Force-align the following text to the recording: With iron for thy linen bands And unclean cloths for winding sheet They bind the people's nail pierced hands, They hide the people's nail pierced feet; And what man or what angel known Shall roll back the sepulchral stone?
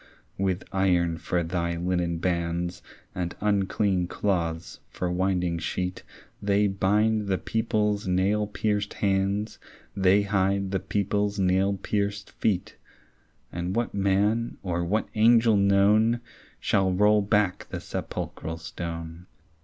With 0.39 0.63
iron 0.71 1.19
for 1.19 1.43
thy 1.43 1.75
linen 1.77 2.17
bands 2.17 2.81
And 3.13 3.35
unclean 3.39 4.07
cloths 4.07 4.79
for 4.89 5.11
winding 5.11 5.59
sheet 5.59 6.01
They 6.41 6.65
bind 6.65 7.27
the 7.27 7.37
people's 7.37 8.07
nail 8.07 8.47
pierced 8.47 8.95
hands, 8.95 9.59
They 9.95 10.23
hide 10.23 10.71
the 10.71 10.79
people's 10.79 11.37
nail 11.37 11.73
pierced 11.77 12.31
feet; 12.31 12.77
And 13.51 13.75
what 13.75 13.93
man 13.93 14.57
or 14.63 14.83
what 14.83 15.07
angel 15.13 15.55
known 15.55 16.21
Shall 16.59 16.91
roll 16.91 17.21
back 17.21 17.67
the 17.69 17.79
sepulchral 17.79 18.57
stone? 18.57 19.27